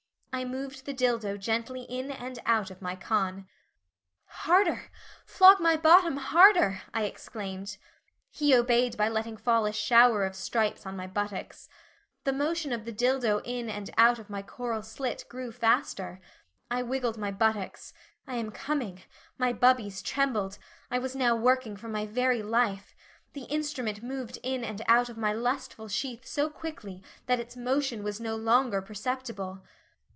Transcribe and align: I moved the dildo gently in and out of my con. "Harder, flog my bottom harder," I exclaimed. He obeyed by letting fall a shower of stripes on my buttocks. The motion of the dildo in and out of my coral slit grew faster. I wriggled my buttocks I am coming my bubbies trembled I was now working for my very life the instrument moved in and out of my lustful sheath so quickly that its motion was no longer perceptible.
I 0.33 0.45
moved 0.45 0.85
the 0.85 0.93
dildo 0.93 1.37
gently 1.37 1.81
in 1.83 2.09
and 2.09 2.39
out 2.45 2.71
of 2.71 2.81
my 2.81 2.95
con. 2.95 3.47
"Harder, 4.25 4.89
flog 5.25 5.59
my 5.59 5.75
bottom 5.75 6.15
harder," 6.17 6.83
I 6.93 7.03
exclaimed. 7.03 7.75
He 8.29 8.55
obeyed 8.55 8.95
by 8.95 9.09
letting 9.09 9.35
fall 9.35 9.65
a 9.65 9.73
shower 9.73 10.23
of 10.25 10.35
stripes 10.37 10.85
on 10.85 10.95
my 10.95 11.05
buttocks. 11.05 11.67
The 12.23 12.31
motion 12.31 12.71
of 12.71 12.85
the 12.85 12.93
dildo 12.93 13.41
in 13.43 13.69
and 13.69 13.89
out 13.97 14.19
of 14.19 14.29
my 14.29 14.41
coral 14.41 14.81
slit 14.83 15.25
grew 15.27 15.51
faster. 15.51 16.21
I 16.71 16.79
wriggled 16.79 17.17
my 17.17 17.29
buttocks 17.31 17.93
I 18.25 18.35
am 18.37 18.51
coming 18.51 19.01
my 19.37 19.51
bubbies 19.51 20.01
trembled 20.01 20.57
I 20.89 20.97
was 20.97 21.13
now 21.15 21.35
working 21.35 21.75
for 21.75 21.89
my 21.89 22.05
very 22.07 22.41
life 22.41 22.95
the 23.33 23.43
instrument 23.43 24.01
moved 24.01 24.39
in 24.43 24.63
and 24.63 24.81
out 24.87 25.09
of 25.09 25.17
my 25.17 25.33
lustful 25.33 25.89
sheath 25.89 26.25
so 26.25 26.49
quickly 26.49 27.03
that 27.25 27.41
its 27.41 27.57
motion 27.57 28.01
was 28.01 28.21
no 28.21 28.35
longer 28.37 28.81
perceptible. 28.81 29.61